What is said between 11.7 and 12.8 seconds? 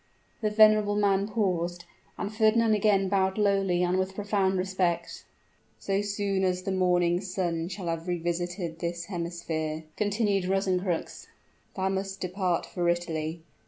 "thou must depart